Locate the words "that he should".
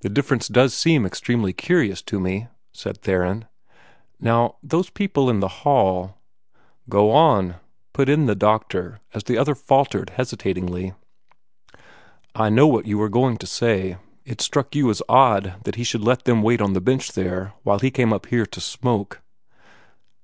15.62-16.02